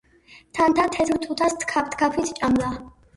[0.59, 2.71] .თამთა თეთრ თუთას თქაფთქაფით ჭამდა